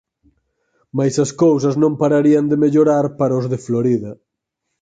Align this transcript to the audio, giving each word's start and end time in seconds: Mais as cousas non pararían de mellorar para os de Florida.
Mais 0.97 1.15
as 1.25 1.31
cousas 1.43 1.75
non 1.83 1.93
pararían 2.01 2.45
de 2.51 2.57
mellorar 2.63 3.05
para 3.19 3.37
os 3.39 3.45
de 3.51 3.57
Florida. 3.65 4.11